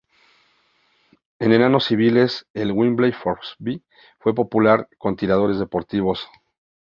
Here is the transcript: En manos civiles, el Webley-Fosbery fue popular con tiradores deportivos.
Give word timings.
En 1.37 1.51
manos 1.61 1.85
civiles, 1.85 2.47
el 2.55 2.71
Webley-Fosbery 2.71 3.83
fue 4.17 4.33
popular 4.33 4.89
con 4.97 5.15
tiradores 5.15 5.59
deportivos. 5.59 6.27